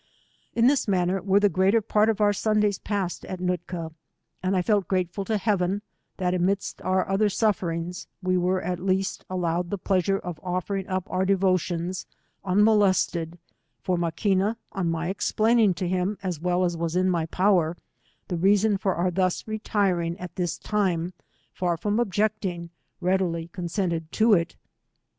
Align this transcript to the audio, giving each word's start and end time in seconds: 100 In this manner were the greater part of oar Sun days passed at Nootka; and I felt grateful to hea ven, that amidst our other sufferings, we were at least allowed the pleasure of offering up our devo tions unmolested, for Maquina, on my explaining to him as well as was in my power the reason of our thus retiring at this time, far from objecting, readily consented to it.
100 0.53 0.59
In 0.63 0.67
this 0.67 0.87
manner 0.87 1.21
were 1.21 1.39
the 1.39 1.47
greater 1.47 1.79
part 1.79 2.09
of 2.09 2.19
oar 2.19 2.33
Sun 2.33 2.61
days 2.61 2.79
passed 2.79 3.23
at 3.25 3.39
Nootka; 3.39 3.91
and 4.41 4.57
I 4.57 4.63
felt 4.63 4.87
grateful 4.87 5.23
to 5.25 5.37
hea 5.37 5.53
ven, 5.55 5.83
that 6.17 6.33
amidst 6.33 6.81
our 6.81 7.07
other 7.07 7.29
sufferings, 7.29 8.07
we 8.19 8.35
were 8.35 8.63
at 8.63 8.79
least 8.79 9.23
allowed 9.29 9.69
the 9.69 9.77
pleasure 9.77 10.17
of 10.17 10.39
offering 10.41 10.87
up 10.87 11.07
our 11.07 11.23
devo 11.23 11.59
tions 11.59 12.07
unmolested, 12.43 13.37
for 13.83 13.95
Maquina, 13.95 14.57
on 14.71 14.89
my 14.89 15.07
explaining 15.07 15.75
to 15.75 15.87
him 15.87 16.17
as 16.23 16.39
well 16.39 16.63
as 16.63 16.75
was 16.75 16.95
in 16.95 17.07
my 17.07 17.27
power 17.27 17.77
the 18.27 18.37
reason 18.37 18.73
of 18.73 18.85
our 18.87 19.11
thus 19.11 19.47
retiring 19.47 20.17
at 20.19 20.35
this 20.35 20.57
time, 20.57 21.13
far 21.53 21.77
from 21.77 21.99
objecting, 21.99 22.71
readily 23.01 23.49
consented 23.53 24.11
to 24.13 24.33
it. 24.33 24.55